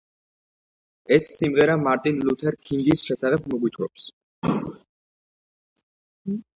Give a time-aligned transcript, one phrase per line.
[1.17, 4.11] ეს სიმღერა მარტინ ლუთერ კინგის შესახებ მოგვითხრობს.